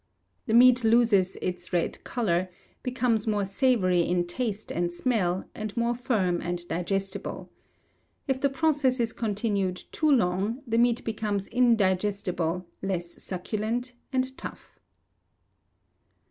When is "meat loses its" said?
0.55-1.71